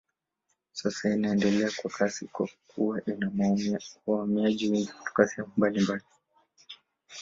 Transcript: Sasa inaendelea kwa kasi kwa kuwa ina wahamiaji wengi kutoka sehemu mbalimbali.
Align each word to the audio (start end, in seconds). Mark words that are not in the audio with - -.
Sasa 0.71 1.09
inaendelea 1.09 1.71
kwa 1.81 1.91
kasi 1.91 2.27
kwa 2.27 2.49
kuwa 2.67 3.05
ina 3.05 3.31
wahamiaji 4.07 4.69
wengi 4.69 4.87
kutoka 4.87 5.27
sehemu 5.27 5.53
mbalimbali. 5.57 6.01